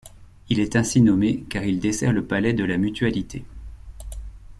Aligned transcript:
Il 0.49 0.59
est 0.59 0.75
ainsi 0.75 0.99
nommé 0.99 1.43
car 1.47 1.63
il 1.63 1.79
dessert 1.79 2.11
le 2.11 2.25
palais 2.25 2.53
de 2.53 2.63
la 2.63 2.79
Mutualité. 2.79 3.45